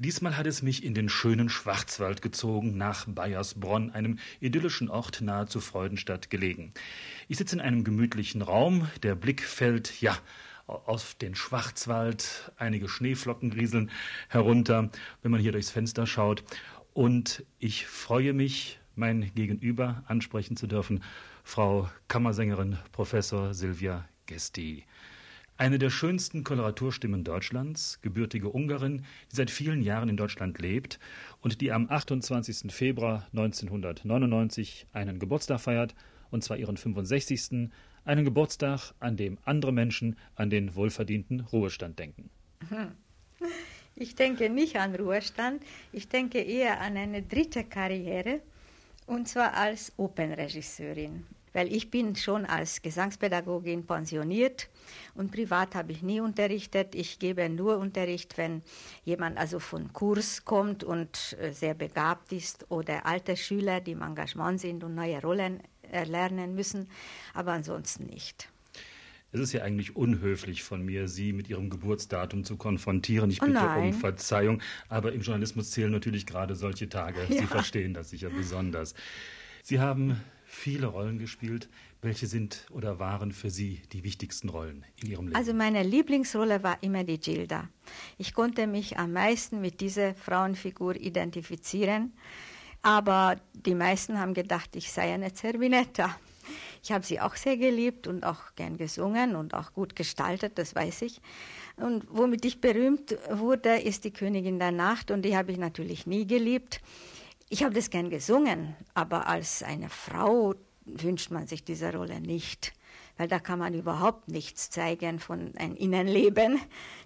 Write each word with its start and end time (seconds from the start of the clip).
Diesmal 0.00 0.36
hat 0.36 0.46
es 0.46 0.62
mich 0.62 0.84
in 0.84 0.94
den 0.94 1.08
schönen 1.08 1.48
Schwarzwald 1.48 2.22
gezogen, 2.22 2.78
nach 2.78 3.06
Bayersbronn, 3.08 3.90
einem 3.90 4.20
idyllischen 4.38 4.90
Ort 4.90 5.22
nahe 5.22 5.46
zu 5.46 5.58
Freudenstadt 5.58 6.30
gelegen. 6.30 6.72
Ich 7.26 7.36
sitze 7.36 7.56
in 7.56 7.60
einem 7.60 7.82
gemütlichen 7.82 8.42
Raum, 8.42 8.86
der 9.02 9.16
Blick 9.16 9.42
fällt, 9.42 10.00
ja, 10.00 10.16
auf 10.68 11.14
den 11.14 11.34
Schwarzwald, 11.34 12.52
einige 12.58 12.88
Schneeflocken 12.88 13.50
rieseln 13.50 13.90
herunter, 14.28 14.88
wenn 15.22 15.32
man 15.32 15.40
hier 15.40 15.50
durchs 15.50 15.72
Fenster 15.72 16.06
schaut. 16.06 16.44
Und 16.94 17.44
ich 17.58 17.84
freue 17.86 18.34
mich, 18.34 18.78
mein 18.94 19.32
Gegenüber 19.34 20.04
ansprechen 20.06 20.56
zu 20.56 20.68
dürfen, 20.68 21.02
Frau 21.42 21.90
Kammersängerin 22.06 22.78
Professor 22.92 23.52
Silvia 23.52 24.08
Gesti. 24.26 24.84
Eine 25.60 25.80
der 25.80 25.90
schönsten 25.90 26.44
Koloraturstimmen 26.44 27.24
Deutschlands, 27.24 27.98
gebürtige 28.00 28.48
Ungarin, 28.48 28.98
die 29.32 29.34
seit 29.34 29.50
vielen 29.50 29.82
Jahren 29.82 30.08
in 30.08 30.16
Deutschland 30.16 30.60
lebt 30.60 31.00
und 31.40 31.60
die 31.60 31.72
am 31.72 31.90
28. 31.90 32.72
Februar 32.72 33.26
1999 33.32 34.86
einen 34.92 35.18
Geburtstag 35.18 35.60
feiert, 35.60 35.96
und 36.30 36.44
zwar 36.44 36.58
ihren 36.58 36.76
65. 36.76 37.70
Einen 38.04 38.24
Geburtstag, 38.24 38.94
an 39.00 39.16
dem 39.16 39.36
andere 39.44 39.72
Menschen 39.72 40.16
an 40.36 40.48
den 40.48 40.76
wohlverdienten 40.76 41.40
Ruhestand 41.40 41.98
denken. 41.98 42.30
Ich 44.00 44.14
denke 44.14 44.48
nicht 44.48 44.76
an 44.76 44.94
Ruhestand, 44.94 45.60
ich 45.90 46.08
denke 46.08 46.38
eher 46.38 46.80
an 46.80 46.96
eine 46.96 47.20
dritte 47.20 47.64
Karriere, 47.64 48.40
und 49.06 49.26
zwar 49.26 49.54
als 49.54 49.92
Opernregisseurin 49.96 51.26
weil 51.52 51.72
ich 51.72 51.90
bin 51.90 52.16
schon 52.16 52.44
als 52.44 52.82
Gesangspädagogin 52.82 53.86
pensioniert 53.86 54.68
und 55.14 55.32
privat 55.32 55.74
habe 55.74 55.92
ich 55.92 56.02
nie 56.02 56.20
unterrichtet. 56.20 56.94
Ich 56.94 57.18
gebe 57.18 57.48
nur 57.48 57.78
Unterricht, 57.78 58.38
wenn 58.38 58.62
jemand 59.04 59.38
also 59.38 59.58
von 59.58 59.92
Kurs 59.92 60.44
kommt 60.44 60.84
und 60.84 61.36
äh, 61.40 61.52
sehr 61.52 61.74
begabt 61.74 62.32
ist 62.32 62.66
oder 62.70 63.06
alte 63.06 63.36
Schüler, 63.36 63.80
die 63.80 63.92
im 63.92 64.02
Engagement 64.02 64.60
sind 64.60 64.84
und 64.84 64.94
neue 64.94 65.20
Rollen 65.20 65.60
erlernen 65.90 66.54
müssen, 66.54 66.88
aber 67.34 67.52
ansonsten 67.52 68.06
nicht. 68.06 68.48
Es 69.30 69.40
ist 69.40 69.52
ja 69.52 69.62
eigentlich 69.62 69.94
unhöflich 69.94 70.62
von 70.62 70.82
mir, 70.82 71.06
Sie 71.06 71.34
mit 71.34 71.50
Ihrem 71.50 71.68
Geburtsdatum 71.68 72.44
zu 72.44 72.56
konfrontieren. 72.56 73.30
Ich 73.30 73.40
bitte 73.40 73.60
oh 73.76 73.80
um 73.80 73.92
Verzeihung, 73.92 74.62
aber 74.88 75.12
im 75.12 75.20
Journalismus 75.20 75.70
zählen 75.70 75.92
natürlich 75.92 76.24
gerade 76.24 76.54
solche 76.54 76.88
Tage. 76.88 77.18
Ja. 77.28 77.40
Sie 77.40 77.46
verstehen 77.46 77.92
das 77.92 78.10
sicher 78.10 78.30
besonders. 78.30 78.94
Sie 79.62 79.80
haben 79.80 80.18
viele 80.48 80.86
Rollen 80.86 81.18
gespielt. 81.18 81.68
Welche 82.00 82.26
sind 82.26 82.66
oder 82.70 82.98
waren 82.98 83.32
für 83.32 83.50
Sie 83.50 83.82
die 83.92 84.02
wichtigsten 84.02 84.48
Rollen 84.48 84.84
in 85.02 85.10
Ihrem 85.10 85.26
Leben? 85.26 85.36
Also 85.36 85.52
meine 85.52 85.82
Lieblingsrolle 85.82 86.62
war 86.62 86.82
immer 86.82 87.04
die 87.04 87.18
Gilda. 87.18 87.68
Ich 88.16 88.32
konnte 88.32 88.66
mich 88.66 88.98
am 88.98 89.12
meisten 89.12 89.60
mit 89.60 89.80
dieser 89.80 90.14
Frauenfigur 90.14 90.96
identifizieren, 90.96 92.12
aber 92.82 93.36
die 93.52 93.74
meisten 93.74 94.18
haben 94.18 94.32
gedacht, 94.32 94.74
ich 94.74 94.90
sei 94.90 95.12
eine 95.12 95.34
Zerbinetta. 95.34 96.16
Ich 96.82 96.92
habe 96.92 97.04
sie 97.04 97.20
auch 97.20 97.36
sehr 97.36 97.58
geliebt 97.58 98.06
und 98.06 98.24
auch 98.24 98.54
gern 98.56 98.78
gesungen 98.78 99.36
und 99.36 99.52
auch 99.52 99.74
gut 99.74 99.94
gestaltet, 99.94 100.56
das 100.56 100.74
weiß 100.74 101.02
ich. 101.02 101.20
Und 101.76 102.06
womit 102.08 102.44
ich 102.46 102.60
berühmt 102.60 103.16
wurde, 103.30 103.76
ist 103.76 104.04
die 104.04 104.12
Königin 104.12 104.58
der 104.58 104.72
Nacht 104.72 105.10
und 105.10 105.22
die 105.22 105.36
habe 105.36 105.52
ich 105.52 105.58
natürlich 105.58 106.06
nie 106.06 106.26
geliebt. 106.26 106.80
Ich 107.50 107.62
habe 107.64 107.74
das 107.74 107.88
gern 107.88 108.10
gesungen, 108.10 108.76
aber 108.92 109.26
als 109.26 109.62
eine 109.62 109.88
Frau 109.88 110.54
wünscht 110.84 111.30
man 111.30 111.46
sich 111.46 111.64
diese 111.64 111.92
Rolle 111.94 112.20
nicht, 112.20 112.74
weil 113.16 113.26
da 113.26 113.38
kann 113.38 113.58
man 113.58 113.72
überhaupt 113.72 114.28
nichts 114.28 114.68
zeigen 114.68 115.18
von 115.18 115.56
einem 115.56 115.74
Innenleben. 115.74 116.60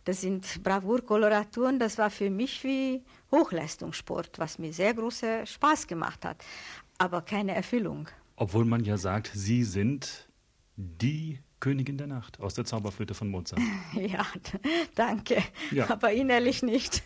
Das 0.04 0.20
sind 0.20 0.62
Bravourkoloraturen, 0.64 1.78
das 1.78 1.96
war 1.96 2.10
für 2.10 2.28
mich 2.28 2.64
wie 2.64 3.04
Hochleistungssport, 3.30 4.38
was 4.38 4.58
mir 4.58 4.72
sehr 4.72 4.94
großen 4.94 5.46
Spaß 5.46 5.86
gemacht 5.86 6.24
hat, 6.24 6.42
aber 6.98 7.22
keine 7.22 7.54
Erfüllung. 7.54 8.08
Obwohl 8.34 8.64
man 8.64 8.82
ja 8.82 8.96
sagt, 8.96 9.30
Sie 9.34 9.62
sind 9.62 10.28
die 10.76 11.38
Königin 11.62 11.96
der 11.96 12.08
Nacht 12.08 12.40
aus 12.40 12.54
der 12.54 12.64
Zauberflöte 12.64 13.14
von 13.14 13.28
Mozart. 13.28 13.62
Ja, 13.94 14.26
danke, 14.96 15.40
ja. 15.70 15.88
aber 15.88 16.12
innerlich 16.12 16.62
nicht. 16.62 17.04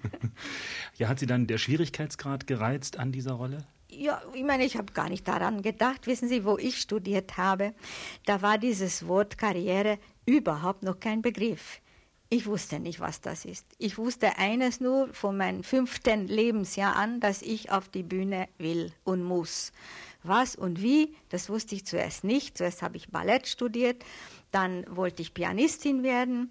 ja, 0.96 1.08
hat 1.08 1.18
Sie 1.18 1.26
dann 1.26 1.46
der 1.46 1.58
Schwierigkeitsgrad 1.58 2.46
gereizt 2.46 2.98
an 2.98 3.12
dieser 3.12 3.34
Rolle? 3.34 3.66
Ja, 3.90 4.22
ich 4.32 4.42
meine, 4.42 4.64
ich 4.64 4.78
habe 4.78 4.94
gar 4.94 5.10
nicht 5.10 5.28
daran 5.28 5.60
gedacht. 5.60 6.06
Wissen 6.06 6.30
Sie, 6.30 6.46
wo 6.46 6.56
ich 6.56 6.80
studiert 6.80 7.36
habe, 7.36 7.74
da 8.24 8.40
war 8.40 8.56
dieses 8.56 9.06
Wort 9.06 9.36
Karriere 9.36 9.98
überhaupt 10.24 10.82
noch 10.82 10.98
kein 10.98 11.20
Begriff. 11.20 11.82
Ich 12.30 12.46
wusste 12.46 12.80
nicht, 12.80 13.00
was 13.00 13.20
das 13.20 13.44
ist. 13.44 13.66
Ich 13.78 13.98
wusste 13.98 14.38
eines 14.38 14.80
nur 14.80 15.12
von 15.12 15.36
meinem 15.36 15.62
fünften 15.62 16.26
Lebensjahr 16.26 16.96
an, 16.96 17.20
dass 17.20 17.42
ich 17.42 17.70
auf 17.70 17.90
die 17.90 18.02
Bühne 18.02 18.48
will 18.56 18.92
und 19.04 19.22
muss. 19.22 19.72
Was 20.24 20.56
und 20.56 20.82
wie, 20.82 21.14
das 21.28 21.50
wusste 21.50 21.74
ich 21.74 21.86
zuerst 21.86 22.24
nicht. 22.24 22.56
Zuerst 22.58 22.82
habe 22.82 22.96
ich 22.96 23.10
Ballett 23.10 23.46
studiert, 23.46 24.04
dann 24.50 24.84
wollte 24.88 25.20
ich 25.20 25.34
Pianistin 25.34 26.02
werden, 26.02 26.50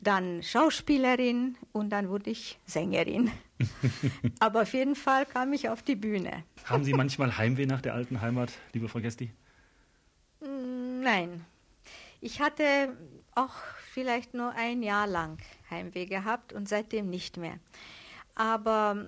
dann 0.00 0.42
Schauspielerin 0.42 1.56
und 1.70 1.90
dann 1.90 2.08
wurde 2.08 2.30
ich 2.30 2.58
Sängerin. 2.66 3.30
Aber 4.40 4.62
auf 4.62 4.74
jeden 4.74 4.96
Fall 4.96 5.24
kam 5.24 5.52
ich 5.52 5.68
auf 5.68 5.82
die 5.82 5.94
Bühne. 5.94 6.42
Haben 6.64 6.82
Sie 6.82 6.92
manchmal 6.92 7.38
Heimweh 7.38 7.66
nach 7.66 7.80
der 7.80 7.94
alten 7.94 8.20
Heimat, 8.20 8.52
liebe 8.72 8.88
Frau 8.88 9.00
Gesti? 9.00 9.30
Mm, 10.40 11.00
nein. 11.00 11.44
Ich 12.20 12.40
hatte 12.40 12.96
auch 13.36 13.54
vielleicht 13.92 14.34
nur 14.34 14.50
ein 14.50 14.82
Jahr 14.82 15.06
lang 15.06 15.38
Heimweh 15.70 16.06
gehabt 16.06 16.52
und 16.52 16.68
seitdem 16.68 17.08
nicht 17.08 17.36
mehr. 17.36 17.58
Aber 18.34 19.06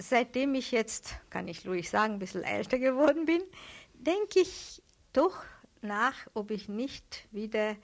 seitdem 0.00 0.54
ich 0.54 0.72
jetzt, 0.72 1.14
kann 1.30 1.46
ich 1.48 1.66
ruhig 1.66 1.90
sagen, 1.90 2.14
ein 2.14 2.18
bisschen 2.18 2.42
älter 2.42 2.78
geworden 2.78 3.26
bin, 3.26 3.42
denke 3.94 4.40
ich 4.40 4.82
doch 5.12 5.36
nach, 5.82 6.14
ob 6.34 6.50
ich 6.50 6.68
nicht 6.68 7.26
wieder 7.30 7.76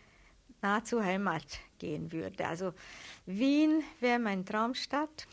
nah 0.62 0.84
zur 0.84 1.04
Heimat 1.04 1.44
gehen 1.78 2.12
würde. 2.12 2.46
Also 2.46 2.72
Wien 3.26 3.82
wäre 4.00 4.18
mein 4.18 4.44
Traumstadt. 4.44 5.26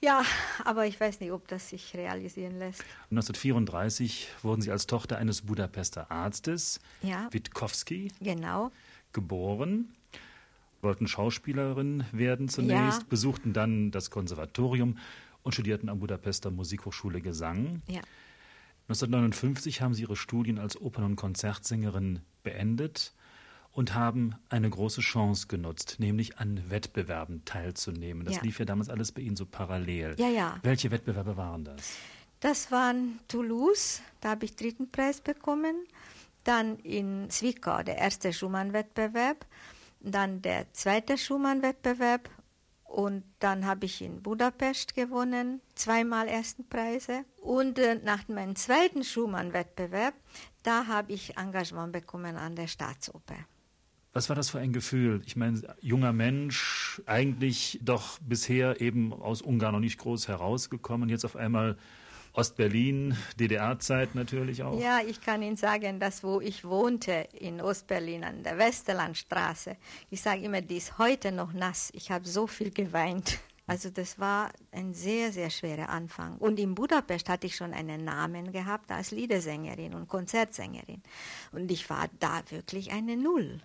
Ja, 0.00 0.22
aber 0.64 0.86
ich 0.86 1.00
weiß 1.00 1.20
nicht, 1.20 1.32
ob 1.32 1.48
das 1.48 1.70
sich 1.70 1.94
realisieren 1.94 2.58
lässt. 2.58 2.84
1934 3.10 4.28
wurden 4.42 4.60
Sie 4.60 4.70
als 4.70 4.86
Tochter 4.86 5.16
eines 5.16 5.42
Budapester 5.42 6.10
Arztes, 6.10 6.80
ja. 7.02 7.28
Witkowski, 7.30 8.10
genau. 8.20 8.70
geboren 9.12 9.94
wollten 10.84 11.08
Schauspielerin 11.08 12.04
werden 12.12 12.48
zunächst, 12.48 13.02
ja. 13.02 13.06
besuchten 13.08 13.52
dann 13.52 13.90
das 13.90 14.10
Konservatorium 14.10 14.98
und 15.44 15.52
studierten 15.52 15.88
am 15.88 16.00
Budapester 16.00 16.50
Musikhochschule 16.50 17.20
Gesang. 17.20 17.82
Ja. 17.86 18.00
1959 18.88 19.80
haben 19.80 19.94
sie 19.94 20.02
ihre 20.02 20.16
Studien 20.16 20.58
als 20.58 20.80
Opern- 20.80 21.04
und 21.04 21.16
Konzertsängerin 21.16 22.20
beendet 22.42 23.14
und 23.72 23.94
haben 23.94 24.34
eine 24.48 24.68
große 24.68 25.00
Chance 25.00 25.46
genutzt, 25.46 25.96
nämlich 25.98 26.38
an 26.38 26.70
Wettbewerben 26.70 27.44
teilzunehmen. 27.44 28.24
Das 28.24 28.36
ja. 28.36 28.42
lief 28.42 28.58
ja 28.58 28.64
damals 28.64 28.88
alles 28.88 29.12
bei 29.12 29.22
Ihnen 29.22 29.36
so 29.36 29.46
parallel. 29.46 30.16
Ja, 30.18 30.28
ja. 30.28 30.58
Welche 30.62 30.90
Wettbewerbe 30.90 31.36
waren 31.36 31.64
das? 31.64 31.96
Das 32.40 32.70
waren 32.70 33.20
Toulouse, 33.26 34.02
da 34.20 34.30
habe 34.30 34.44
ich 34.44 34.54
dritten 34.54 34.90
Preis 34.90 35.20
bekommen. 35.20 35.86
Dann 36.44 36.78
in 36.80 37.30
Zwickau 37.30 37.82
der 37.82 37.96
erste 37.96 38.32
Schumann-Wettbewerb, 38.32 39.46
dann 40.00 40.42
der 40.42 40.70
zweite 40.72 41.16
Schumann-Wettbewerb 41.16 42.28
und 42.94 43.24
dann 43.40 43.66
habe 43.66 43.86
ich 43.86 44.02
in 44.02 44.22
Budapest 44.22 44.94
gewonnen, 44.94 45.60
zweimal 45.74 46.28
ersten 46.28 46.68
Preise. 46.68 47.24
Und 47.42 47.76
äh, 47.80 47.96
nach 47.96 48.28
meinem 48.28 48.54
zweiten 48.54 49.02
Schumann-Wettbewerb, 49.02 50.14
da 50.62 50.86
habe 50.86 51.12
ich 51.12 51.36
Engagement 51.36 51.92
bekommen 51.92 52.36
an 52.36 52.54
der 52.54 52.68
Staatsoper. 52.68 53.34
Was 54.12 54.28
war 54.28 54.36
das 54.36 54.50
für 54.50 54.60
ein 54.60 54.72
Gefühl? 54.72 55.22
Ich 55.26 55.34
meine, 55.34 55.74
junger 55.80 56.12
Mensch, 56.12 57.02
eigentlich 57.06 57.80
doch 57.82 58.20
bisher 58.20 58.80
eben 58.80 59.12
aus 59.12 59.42
Ungarn 59.42 59.72
noch 59.72 59.80
nicht 59.80 59.98
groß 59.98 60.28
herausgekommen, 60.28 61.08
jetzt 61.08 61.24
auf 61.24 61.34
einmal 61.34 61.76
Ostberlin, 62.34 63.16
DDR-Zeit 63.38 64.16
natürlich 64.16 64.62
auch. 64.62 64.80
Ja, 64.80 65.00
ich 65.06 65.20
kann 65.20 65.40
Ihnen 65.40 65.56
sagen, 65.56 66.00
dass 66.00 66.24
wo 66.24 66.40
ich 66.40 66.64
wohnte 66.64 67.28
in 67.32 67.60
Ostberlin 67.60 68.24
an 68.24 68.42
der 68.42 68.58
Westerlandstraße, 68.58 69.76
ich 70.10 70.20
sage 70.20 70.42
immer, 70.42 70.60
die 70.60 70.76
ist 70.76 70.98
heute 70.98 71.30
noch 71.30 71.52
nass. 71.52 71.90
Ich 71.94 72.10
habe 72.10 72.26
so 72.26 72.46
viel 72.48 72.70
geweint. 72.70 73.38
Also 73.66 73.88
das 73.88 74.18
war 74.18 74.50
ein 74.72 74.92
sehr, 74.92 75.32
sehr 75.32 75.48
schwerer 75.48 75.88
Anfang. 75.88 76.36
Und 76.38 76.58
in 76.58 76.74
Budapest 76.74 77.28
hatte 77.28 77.46
ich 77.46 77.56
schon 77.56 77.72
einen 77.72 78.04
Namen 78.04 78.52
gehabt 78.52 78.90
als 78.90 79.10
Liedersängerin 79.10 79.94
und 79.94 80.08
Konzertsängerin. 80.08 81.02
Und 81.52 81.70
ich 81.70 81.88
war 81.88 82.08
da 82.18 82.42
wirklich 82.50 82.92
eine 82.92 83.16
Null. 83.16 83.60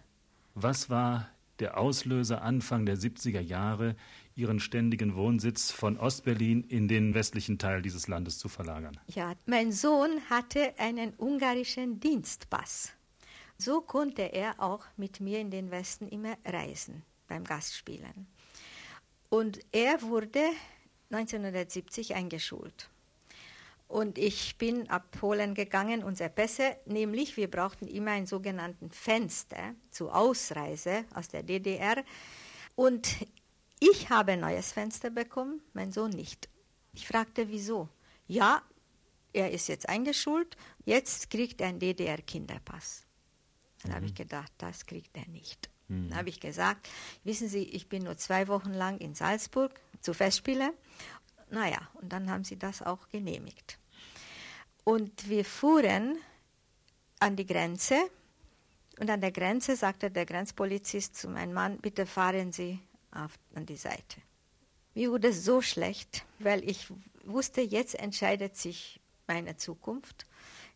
Was 0.54 0.90
war 0.90 1.28
der 1.60 1.78
Auslöser 1.78 2.42
Anfang 2.42 2.86
der 2.86 2.98
70er 2.98 3.42
Jahre, 3.42 3.96
ihren 4.40 4.60
ständigen 4.60 5.16
Wohnsitz 5.16 5.72
von 5.72 5.98
Ostberlin 5.98 6.64
in 6.64 6.88
den 6.88 7.14
westlichen 7.14 7.60
Teil 7.60 7.82
dieses 7.82 8.08
Landes 8.08 8.38
zu 8.40 8.48
verlagern. 8.48 9.00
Ja, 9.08 9.34
mein 9.46 9.72
Sohn 9.72 10.22
hatte 10.30 10.74
einen 10.80 11.14
ungarischen 11.18 12.00
Dienstpass. 12.00 12.94
So 13.58 13.82
konnte 13.82 14.22
er 14.22 14.62
auch 14.62 14.86
mit 14.96 15.20
mir 15.20 15.40
in 15.40 15.52
den 15.52 15.70
Westen 15.70 16.08
immer 16.08 16.38
reisen 16.46 17.04
beim 17.28 17.44
Gastspielen. 17.44 18.28
Und 19.30 19.60
er 19.74 20.02
wurde 20.02 20.42
1970 21.12 22.16
eingeschult. 22.16 22.90
Und 23.90 24.20
ich 24.20 24.58
bin 24.58 24.90
abholen 24.90 25.56
gegangen, 25.56 26.04
unsere 26.04 26.30
Pässe, 26.30 26.78
nämlich 26.86 27.38
wir 27.38 27.50
brauchten 27.50 27.88
immer 27.88 28.12
einen 28.12 28.28
sogenannten 28.28 28.92
Fenster 28.92 29.74
zur 29.90 30.16
Ausreise 30.16 31.06
aus 31.14 31.28
der 31.28 31.42
DDR. 31.42 32.04
Und 32.76 33.10
ich 33.80 34.10
habe 34.10 34.34
ein 34.34 34.42
neues 34.42 34.72
Fenster 34.72 35.10
bekommen, 35.10 35.62
mein 35.74 35.92
Sohn 35.92 36.12
nicht. 36.12 36.50
Ich 36.94 37.08
fragte, 37.08 37.50
wieso? 37.50 37.90
Ja, 38.28 38.62
er 39.34 39.52
ist 39.52 39.68
jetzt 39.68 39.88
eingeschult, 39.88 40.58
jetzt 40.86 41.30
kriegt 41.30 41.62
er 41.62 41.70
einen 41.70 41.80
DDR-Kinderpass. 41.80 43.06
Dann 43.82 43.92
mhm. 43.92 43.96
habe 43.96 44.06
ich 44.08 44.16
gedacht, 44.16 44.52
das 44.58 44.86
kriegt 44.86 45.16
er 45.16 45.28
nicht. 45.28 45.70
Mhm. 45.88 46.10
Dann 46.10 46.20
habe 46.20 46.30
ich 46.30 46.40
gesagt, 46.40 46.90
wissen 47.24 47.48
Sie, 47.48 47.64
ich 47.64 47.88
bin 47.88 48.04
nur 48.04 48.18
zwei 48.18 48.48
Wochen 48.48 48.74
lang 48.74 48.98
in 49.00 49.16
Salzburg 49.16 49.80
zu 50.02 50.14
Festspielen. 50.14 50.72
Naja, 51.50 51.80
und 51.96 52.14
dann 52.14 52.30
haben 52.30 52.44
sie 52.44 52.58
das 52.58 52.82
auch 52.82 53.10
genehmigt. 53.10 53.80
Und 54.84 55.30
wir 55.30 55.46
fuhren 55.46 56.18
an 57.20 57.36
die 57.36 57.46
Grenze 57.46 57.96
und 59.00 59.10
an 59.10 59.22
der 59.22 59.32
Grenze 59.32 59.76
sagte 59.76 60.12
der 60.12 60.26
Grenzpolizist 60.26 61.16
zu 61.16 61.30
meinem 61.30 61.54
Mann, 61.54 61.78
bitte 61.78 62.06
fahren 62.06 62.52
Sie 62.52 62.80
auf, 63.12 63.34
an 63.56 63.66
die 63.66 63.76
Seite. 63.76 64.22
Mir 64.96 65.12
wurde 65.12 65.34
so 65.34 65.62
schlecht, 65.62 66.26
weil 66.40 66.68
ich 66.68 66.88
wusste, 67.24 67.62
jetzt 67.62 67.96
entscheidet 67.96 68.58
sich 68.58 69.00
meine 69.28 69.58
Zukunft. 69.58 70.26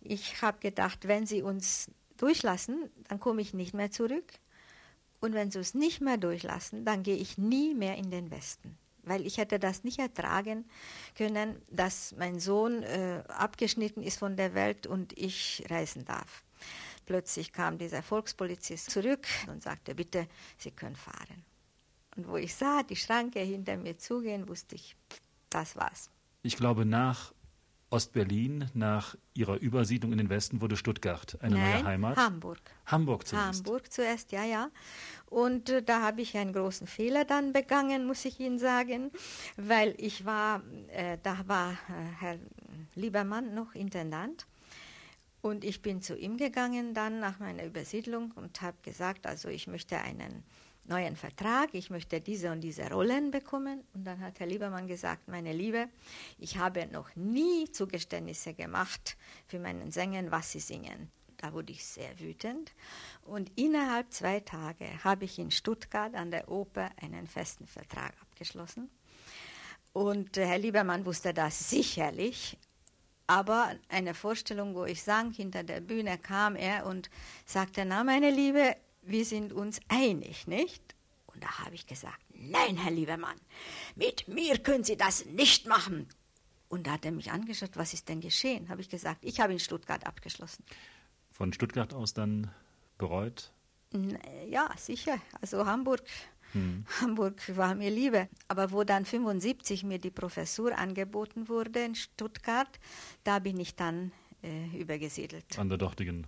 Ich 0.01 0.41
habe 0.41 0.59
gedacht, 0.59 1.07
wenn 1.07 1.25
Sie 1.25 1.41
uns 1.41 1.89
durchlassen, 2.18 2.89
dann 3.07 3.19
komme 3.19 3.41
ich 3.41 3.53
nicht 3.53 3.74
mehr 3.74 3.91
zurück. 3.91 4.33
Und 5.19 5.33
wenn 5.33 5.51
Sie 5.51 5.59
es 5.59 5.74
nicht 5.74 6.01
mehr 6.01 6.18
durchlassen, 6.18 6.85
dann 6.85 7.03
gehe 7.03 7.15
ich 7.15 7.38
nie 7.38 7.74
mehr 7.74 7.97
in 7.97 8.12
den 8.12 8.30
Westen 8.30 8.77
weil 9.03 9.25
ich 9.25 9.38
hätte 9.38 9.59
das 9.59 9.83
nicht 9.83 10.00
ertragen 10.00 10.65
können, 11.15 11.62
dass 11.69 12.15
mein 12.18 12.39
Sohn 12.39 12.83
äh, 12.83 13.24
abgeschnitten 13.27 14.01
ist 14.01 14.19
von 14.19 14.35
der 14.35 14.53
Welt 14.53 14.88
und 14.88 15.18
ich 15.18 15.63
reisen 15.69 16.06
darf. 16.06 16.44
Plötzlich 17.06 17.51
kam 17.51 17.77
dieser 17.77 18.01
Volkspolizist 18.01 18.89
zurück 18.89 19.27
und 19.47 19.62
sagte, 19.62 19.94
bitte, 19.94 20.27
Sie 20.57 20.71
können 20.71 20.95
fahren. 20.95 21.44
Und 22.15 22.27
wo 22.27 22.38
ich 22.38 22.54
sah, 22.54 22.83
die 22.83 22.95
Schranke 22.95 23.39
hinter 23.39 23.77
mir 23.77 23.98
zugehen, 23.98 24.48
wusste 24.48 24.75
ich, 24.75 24.95
das 25.50 25.75
war's. 25.75 26.10
Ich 26.44 26.57
glaube, 26.57 26.86
nach 26.86 27.33
Ostberlin, 27.94 28.69
nach 28.74 29.15
ihrer 29.36 29.60
Übersiedlung 29.60 30.13
in 30.13 30.18
den 30.18 30.30
Westen, 30.30 30.62
wurde 30.62 30.75
Stuttgart 30.75 31.38
eine 31.42 31.56
Nein, 31.56 31.71
neue 31.71 31.83
Heimat? 31.83 32.18
Hamburg. 32.18 32.60
Hamburg 32.88 33.27
zuerst. 33.27 33.60
Hamburg 33.60 33.92
zuerst, 33.92 34.31
ja, 34.31 34.44
ja. 34.44 34.69
Und 35.27 35.69
äh, 35.69 35.83
da 35.83 36.01
habe 36.01 36.21
ich 36.21 36.36
einen 36.36 36.54
großen 36.54 36.88
Fehler 36.88 37.24
dann 37.24 37.54
begangen, 37.54 38.07
muss 38.07 38.25
ich 38.25 38.39
Ihnen 38.39 38.57
sagen, 38.57 39.12
weil 39.57 39.94
ich 40.00 40.25
war, 40.25 40.63
äh, 40.88 41.19
da 41.21 41.48
war 41.48 41.74
äh, 41.74 41.75
Herr 42.19 42.39
Liebermann 42.95 43.54
noch 43.54 43.75
Intendant. 43.75 44.48
Und 45.42 45.63
ich 45.63 45.81
bin 45.81 46.01
zu 46.01 46.18
ihm 46.18 46.38
gegangen 46.38 46.94
dann 46.94 47.19
nach 47.19 47.39
meiner 47.39 47.66
Übersiedlung 47.66 48.31
und 48.36 48.62
habe 48.62 48.77
gesagt, 48.81 49.27
also 49.27 49.50
ich 49.50 49.68
möchte 49.68 50.00
einen 50.00 50.44
neuen 50.85 51.15
Vertrag, 51.15 51.74
ich 51.74 51.89
möchte 51.89 52.21
diese 52.21 52.51
und 52.51 52.62
diese 52.62 52.89
Rollen 52.89 53.31
bekommen. 53.31 53.83
Und 53.94 54.06
dann 54.06 54.19
hat 54.19 54.39
Herr 54.39 54.47
Liebermann 54.47 54.88
gesagt, 54.88 55.27
meine 55.27 55.53
Liebe, 55.53 55.88
ich 56.38 56.57
habe 56.57 56.88
noch 56.88 57.15
nie 57.15 57.71
Zugeständnisse 57.71 58.53
gemacht 58.53 59.18
für 59.47 59.59
meinen 59.59 59.91
Sängern, 59.91 60.31
was 60.31 60.51
sie 60.51 60.59
singen. 60.59 61.09
Da 61.38 61.51
wurde 61.53 61.74
ich 61.74 61.85
sehr 61.85 62.19
wütend. 62.19 62.74
Und 63.24 63.51
innerhalb 63.57 64.12
zwei 64.13 64.39
Tage 64.39 64.85
habe 65.03 65.25
ich 65.25 65.39
in 65.39 65.51
Stuttgart 65.51 66.15
an 66.15 66.31
der 66.31 66.50
Oper 66.50 66.89
einen 67.01 67.27
festen 67.27 67.68
Vertrag 67.68 68.13
abgeschlossen. 68.21 68.89
Und 69.91 70.38
äh, 70.38 70.45
Herr 70.45 70.57
Liebermann 70.57 71.06
wusste 71.06 71.33
das 71.33 71.69
sicherlich. 71.69 72.57
Aber 73.27 73.75
eine 73.89 74.13
Vorstellung, 74.13 74.75
wo 74.75 74.85
ich 74.85 75.01
sang, 75.01 75.31
hinter 75.31 75.63
der 75.63 75.80
Bühne 75.80 76.18
kam 76.18 76.56
er 76.56 76.85
und 76.85 77.09
sagte, 77.45 77.85
na 77.85 78.03
meine 78.03 78.31
Liebe, 78.31 78.75
wir 79.06 79.26
sind 79.26 79.54
uns 79.54 79.80
einig, 79.88 80.48
nicht? 80.48 80.96
Und 81.28 81.44
da 81.44 81.60
habe 81.60 81.76
ich 81.76 81.88
gesagt, 81.88 82.22
nein, 82.30 82.78
Herr 82.78 82.92
Liebermann, 82.92 83.38
mit 83.96 84.28
mir 84.28 84.58
können 84.60 84.84
Sie 84.84 84.98
das 84.98 85.26
nicht 85.26 85.68
machen. 85.68 86.08
Und 86.70 86.88
da 86.88 86.94
hat 86.94 87.06
er 87.06 87.12
mich 87.12 87.32
angeschaut, 87.32 87.72
was 87.76 87.94
ist 87.94 88.10
denn 88.10 88.22
geschehen? 88.22 88.70
Habe 88.70 88.82
ich 88.82 88.90
gesagt, 88.90 89.20
ich 89.24 89.40
habe 89.40 89.54
in 89.54 89.60
Stuttgart 89.60 90.06
abgeschlossen 90.06 90.64
von 91.34 91.52
Stuttgart 91.52 91.94
aus 91.94 92.14
dann 92.14 92.50
bereut? 92.98 93.52
Ja, 94.50 94.70
sicher. 94.78 95.20
Also 95.42 95.66
Hamburg. 95.66 96.02
Hm. 96.54 96.86
Hamburg 97.02 97.42
war 97.56 97.76
mir 97.76 97.90
Liebe. 97.90 98.30
Aber 98.48 98.72
wo 98.72 98.84
dann 98.84 99.06
75 99.06 99.84
mir 99.84 100.00
die 100.00 100.12
Professur 100.12 100.78
angeboten 100.78 101.50
wurde 101.50 101.84
in 101.84 101.96
Stuttgart, 101.96 102.80
da 103.24 103.40
bin 103.40 103.60
ich 103.60 103.76
dann 103.76 104.12
äh, 104.44 104.68
übergesiedelt. 104.78 105.58
An 105.58 105.70
der 105.70 105.78
dortigen 105.78 106.28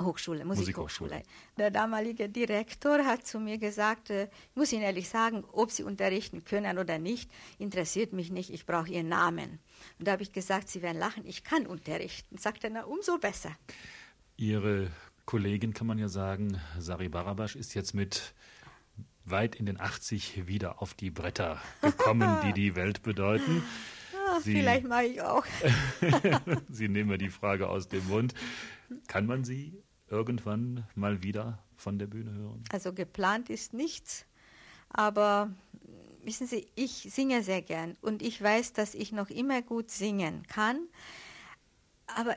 Hochschule, 0.00 0.44
Musikhochschule. 0.44 1.22
Der 1.56 1.70
damalige 1.70 2.28
Direktor 2.28 3.04
hat 3.04 3.26
zu 3.26 3.38
mir 3.38 3.58
gesagt, 3.58 4.10
äh, 4.10 4.24
ich 4.24 4.56
muss 4.56 4.72
Ihnen 4.72 4.82
ehrlich 4.82 5.08
sagen, 5.08 5.44
ob 5.52 5.70
Sie 5.70 5.82
unterrichten 5.82 6.44
können 6.44 6.78
oder 6.78 6.98
nicht, 6.98 7.30
interessiert 7.58 8.12
mich 8.12 8.30
nicht, 8.30 8.50
ich 8.50 8.66
brauche 8.66 8.90
Ihren 8.90 9.08
Namen. 9.08 9.58
Und 9.98 10.08
da 10.08 10.12
habe 10.12 10.22
ich 10.22 10.32
gesagt, 10.32 10.68
Sie 10.68 10.82
werden 10.82 10.98
lachen, 10.98 11.24
ich 11.26 11.44
kann 11.44 11.66
unterrichten. 11.66 12.38
Sagt 12.38 12.64
er, 12.64 12.70
na, 12.70 12.84
umso 12.84 13.18
besser. 13.18 13.56
Ihre 14.36 14.90
Kollegin, 15.24 15.72
kann 15.72 15.86
man 15.86 15.98
ja 15.98 16.08
sagen, 16.08 16.60
Sari 16.78 17.08
Barabasch, 17.08 17.56
ist 17.56 17.74
jetzt 17.74 17.94
mit 17.94 18.34
weit 19.24 19.54
in 19.54 19.66
den 19.66 19.80
80 19.80 20.46
wieder 20.46 20.82
auf 20.82 20.94
die 20.94 21.10
Bretter 21.10 21.60
gekommen, 21.80 22.38
die 22.44 22.52
die 22.52 22.76
Welt 22.76 23.02
bedeuten. 23.02 23.62
Ah, 24.26 24.40
Sie, 24.40 24.52
vielleicht 24.52 24.86
mache 24.86 25.04
ich 25.04 25.22
auch. 25.22 25.44
Sie 26.68 26.88
nehmen 26.88 27.10
mir 27.10 27.18
die 27.18 27.30
Frage 27.30 27.68
aus 27.68 27.88
dem 27.88 28.06
Mund. 28.08 28.34
Kann 29.06 29.26
man 29.26 29.44
Sie 29.44 29.82
irgendwann 30.08 30.86
mal 30.94 31.22
wieder 31.22 31.58
von 31.76 31.98
der 31.98 32.06
Bühne 32.06 32.32
hören? 32.32 32.64
Also 32.70 32.92
geplant 32.92 33.50
ist 33.50 33.72
nichts, 33.72 34.26
aber 34.90 35.50
wissen 36.22 36.46
Sie, 36.46 36.66
ich 36.74 37.08
singe 37.10 37.42
sehr 37.42 37.62
gern 37.62 37.96
und 38.00 38.22
ich 38.22 38.40
weiß, 38.40 38.72
dass 38.72 38.94
ich 38.94 39.12
noch 39.12 39.30
immer 39.30 39.62
gut 39.62 39.90
singen 39.90 40.44
kann, 40.46 40.88
aber 42.06 42.36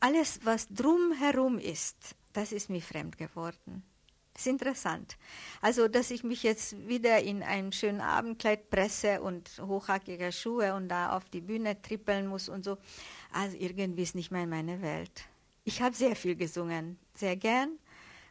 alles, 0.00 0.40
was 0.44 0.68
drumherum 0.68 1.58
ist, 1.58 1.96
das 2.32 2.52
ist 2.52 2.70
mir 2.70 2.80
fremd 2.80 3.18
geworden. 3.18 3.82
Das 4.32 4.42
ist 4.44 4.52
interessant. 4.52 5.16
Also, 5.62 5.88
dass 5.88 6.10
ich 6.10 6.22
mich 6.22 6.42
jetzt 6.42 6.86
wieder 6.86 7.22
in 7.22 7.42
ein 7.42 7.72
schönes 7.72 8.02
Abendkleid 8.02 8.68
presse 8.68 9.22
und 9.22 9.50
hochhackige 9.62 10.30
Schuhe 10.30 10.74
und 10.74 10.88
da 10.88 11.16
auf 11.16 11.24
die 11.30 11.40
Bühne 11.40 11.80
trippeln 11.80 12.26
muss 12.26 12.50
und 12.50 12.62
so. 12.62 12.76
Also, 13.32 13.56
irgendwie 13.58 14.02
ist 14.02 14.14
nicht 14.14 14.30
mehr 14.30 14.46
meine 14.46 14.82
Welt. 14.82 15.26
Ich 15.66 15.82
habe 15.82 15.96
sehr 15.96 16.14
viel 16.14 16.36
gesungen, 16.36 16.96
sehr 17.12 17.36
gern, 17.36 17.80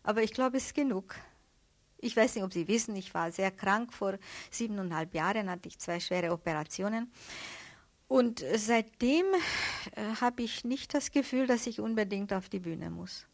aber 0.04 0.24
ich 0.24 0.32
glaube, 0.32 0.56
es 0.56 0.68
ist 0.68 0.74
genug. 0.74 1.16
Ich 1.98 2.16
weiß 2.16 2.34
nicht, 2.36 2.46
ob 2.46 2.54
Sie 2.54 2.66
wissen, 2.70 2.96
ich 2.96 3.14
war 3.14 3.30
sehr 3.30 3.52
krank. 3.52 3.92
Vor 3.92 4.18
siebeneinhalb 4.50 5.14
Jahren 5.14 5.50
hatte 5.50 5.68
ich 5.68 5.78
zwei 5.78 6.00
schwere 6.00 6.32
Operationen. 6.32 7.12
Und 8.08 8.46
seitdem 8.56 9.26
äh, 9.92 10.16
habe 10.22 10.44
ich 10.44 10.64
nicht 10.64 10.94
das 10.94 11.12
Gefühl, 11.12 11.46
dass 11.46 11.68
ich 11.68 11.82
unbedingt 11.82 12.32
auf 12.32 12.48
die 12.48 12.60
Bühne 12.60 12.90
muss. 12.90 13.28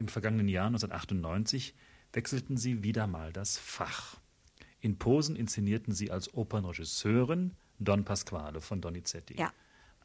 Im 0.00 0.08
vergangenen 0.08 0.48
Jahr 0.48 0.66
1998 0.66 1.76
wechselten 2.12 2.56
Sie 2.56 2.82
wieder 2.82 3.06
mal 3.06 3.32
das 3.32 3.56
Fach. 3.56 4.16
In 4.80 4.98
Posen 4.98 5.36
inszenierten 5.36 5.94
Sie 5.94 6.10
als 6.10 6.34
Opernregisseurin 6.34 7.52
Don 7.78 8.04
Pasquale 8.04 8.60
von 8.60 8.80
Donizetti. 8.80 9.38
Ja. 9.38 9.52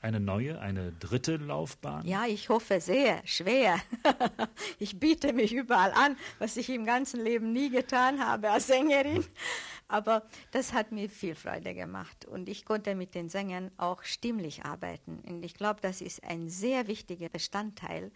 Eine 0.01 0.21
neue, 0.21 0.61
eine 0.61 0.93
dritte 0.93 1.35
Laufbahn? 1.35 2.07
Ja, 2.07 2.25
ich 2.25 2.47
hoffe 2.47 2.79
sehr, 2.79 3.21
schwer. 3.25 3.81
ich 4.79 4.97
biete 4.97 5.33
mich 5.33 5.53
überall 5.53 5.91
an, 5.91 6.15
was 6.37 6.55
ich 6.55 6.69
im 6.69 6.85
ganzen 6.85 7.21
Leben 7.21 7.51
nie 7.51 7.69
getan 7.69 8.25
habe 8.25 8.49
als 8.49 8.67
Sängerin. 8.67 9.25
Aber 9.89 10.23
das 10.51 10.71
hat 10.71 10.93
mir 10.93 11.09
viel 11.09 11.35
Freude 11.35 11.73
gemacht 11.73 12.25
und 12.25 12.47
ich 12.47 12.63
konnte 12.63 12.95
mit 12.95 13.13
den 13.13 13.27
Sängern 13.27 13.71
auch 13.75 14.03
stimmlich 14.03 14.63
arbeiten. 14.63 15.19
Und 15.27 15.43
ich 15.43 15.55
glaube, 15.55 15.81
das 15.81 15.99
ist 15.99 16.23
ein 16.23 16.47
sehr 16.47 16.87
wichtiger 16.87 17.27
Bestandteil 17.27 18.11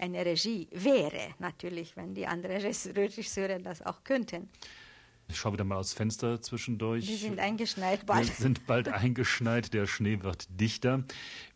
einer 0.00 0.24
Regie. 0.24 0.68
Wäre 0.72 1.34
natürlich, 1.38 1.96
wenn 1.96 2.14
die 2.14 2.26
anderen 2.26 2.62
Regisseure 2.62 3.60
das 3.60 3.82
auch 3.82 4.02
könnten. 4.02 4.48
Ich 5.30 5.36
schaue 5.36 5.52
wieder 5.52 5.64
mal 5.64 5.76
aus 5.76 5.92
Fenster 5.92 6.40
zwischendurch. 6.40 7.06
Wir 7.06 7.18
sind 7.18 7.38
eingeschneit 7.38 8.06
bald. 8.06 8.26
Wir 8.26 8.34
sind 8.34 8.66
bald 8.66 8.88
eingeschneit, 8.88 9.74
der 9.74 9.86
Schnee 9.86 10.22
wird 10.22 10.48
dichter. 10.48 11.04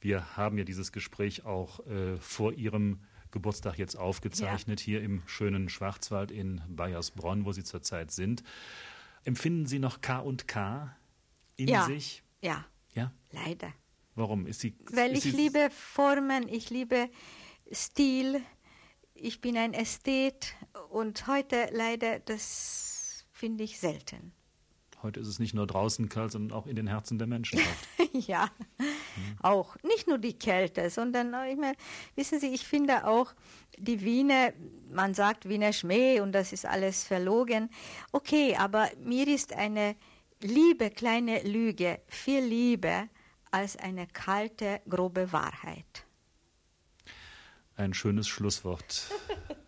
Wir 0.01 0.37
haben 0.37 0.59
ja 0.59 0.65
dieses 0.65 0.93
Gespräch 0.93 1.47
auch 1.47 1.85
äh, 1.87 2.19
vor 2.19 2.53
Ihrem 2.53 3.01
Geburtstag 3.31 3.79
jetzt 3.79 3.97
aufgezeichnet, 3.97 4.81
ja. 4.81 4.85
hier 4.85 5.03
im 5.03 5.23
schönen 5.25 5.71
Schwarzwald 5.71 6.31
in 6.31 6.61
Bayersbronn, 6.69 7.47
wo 7.47 7.53
Sie 7.53 7.65
zurzeit 7.65 8.11
sind. 8.11 8.43
Empfinden 9.25 9.65
Sie 9.65 9.79
noch 9.79 10.03
K 10.03 10.19
und 10.19 10.47
K 10.47 10.95
in 11.57 11.69
ja. 11.69 11.87
sich? 11.87 12.23
Ja. 12.43 12.67
Ja? 12.95 13.11
Leider. 13.31 13.73
Warum? 14.15 14.47
Ist 14.47 14.61
sie, 14.61 14.77
Weil 14.93 15.13
ist 15.13 15.25
ich 15.25 15.33
sie 15.33 15.39
liebe 15.39 15.71
Formen, 15.71 16.47
ich 16.47 16.69
liebe 16.69 17.09
Stil, 17.73 18.43
ich 19.15 19.41
bin 19.41 19.57
ein 19.57 19.73
Ästhet 19.73 20.55
und 20.91 21.27
heute 21.27 21.71
leider, 21.73 22.19
das 22.19 22.92
finde 23.43 23.65
ich 23.65 23.81
selten. 23.81 24.31
heute 25.03 25.19
ist 25.19 25.27
es 25.27 25.41
nicht 25.41 25.53
nur 25.53 25.67
draußen 25.67 26.09
kalt, 26.09 26.31
sondern 26.31 26.57
auch 26.57 26.69
in 26.69 26.77
den 26.77 26.87
Herzen 26.87 27.19
der 27.19 27.27
Menschen 27.27 27.59
kalt. 27.59 28.09
ja, 28.29 28.49
hm. 28.79 29.37
auch. 29.41 29.75
Nicht 29.83 30.07
nur 30.07 30.19
die 30.19 30.39
Kälte, 30.39 30.91
sondern, 30.91 31.35
ich 31.51 31.57
meine, 31.57 31.75
wissen 32.15 32.39
Sie, 32.39 32.55
ich 32.55 32.65
finde 32.65 33.05
auch, 33.05 33.35
die 33.79 34.01
Wiener, 34.03 34.53
man 34.93 35.13
sagt 35.13 35.49
Wiener 35.49 35.73
Schmäh 35.73 36.21
und 36.21 36.31
das 36.31 36.53
ist 36.53 36.65
alles 36.65 37.03
verlogen. 37.03 37.69
Okay, 38.13 38.55
aber 38.57 38.89
mir 39.03 39.27
ist 39.27 39.53
eine 39.55 39.97
liebe 40.41 40.91
kleine 40.91 41.43
Lüge 41.43 42.01
viel 42.07 42.45
lieber 42.45 43.09
als 43.51 43.77
eine 43.77 44.07
kalte, 44.07 44.83
grobe 44.89 45.33
Wahrheit. 45.33 46.07
Ein 47.75 47.93
schönes 47.93 48.29
Schlusswort. 48.29 49.11